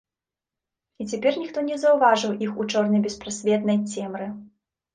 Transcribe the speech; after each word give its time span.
І 1.03 1.05
цяпер 1.11 1.37
ніхто 1.41 1.59
не 1.67 1.77
заўважыў 1.85 2.31
іх 2.47 2.51
у 2.65 2.67
чорнай 2.75 3.05
беспрасветнай 3.07 3.77
цемры. 3.93 4.27